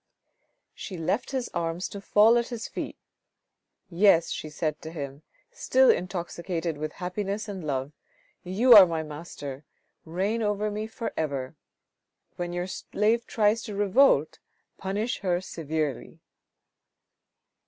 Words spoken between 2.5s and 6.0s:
feet." Yes," she said to him, still